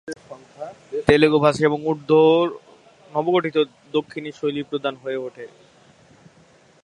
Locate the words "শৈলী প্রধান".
4.31-4.93